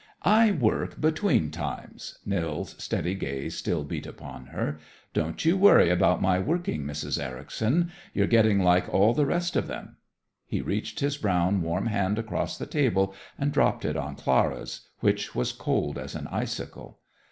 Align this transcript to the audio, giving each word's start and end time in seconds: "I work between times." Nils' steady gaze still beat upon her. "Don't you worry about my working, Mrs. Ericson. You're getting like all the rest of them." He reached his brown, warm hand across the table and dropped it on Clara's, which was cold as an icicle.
"I 0.23 0.49
work 0.51 0.99
between 0.99 1.51
times." 1.51 2.17
Nils' 2.25 2.73
steady 2.79 3.13
gaze 3.13 3.55
still 3.55 3.83
beat 3.83 4.07
upon 4.07 4.47
her. 4.47 4.79
"Don't 5.13 5.45
you 5.45 5.55
worry 5.55 5.91
about 5.91 6.23
my 6.23 6.39
working, 6.39 6.85
Mrs. 6.85 7.23
Ericson. 7.23 7.91
You're 8.11 8.25
getting 8.25 8.61
like 8.63 8.91
all 8.91 9.13
the 9.13 9.27
rest 9.27 9.55
of 9.55 9.67
them." 9.67 9.97
He 10.47 10.59
reached 10.59 11.01
his 11.01 11.17
brown, 11.17 11.61
warm 11.61 11.85
hand 11.85 12.17
across 12.17 12.57
the 12.57 12.65
table 12.65 13.13
and 13.37 13.51
dropped 13.51 13.85
it 13.85 13.95
on 13.95 14.15
Clara's, 14.15 14.87
which 15.01 15.35
was 15.35 15.51
cold 15.51 15.99
as 15.99 16.15
an 16.15 16.25
icicle. 16.31 16.97